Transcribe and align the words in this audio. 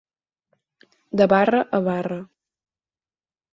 De 1.21 1.27
barra 1.35 1.61
a 1.79 1.83
barra. 1.91 2.19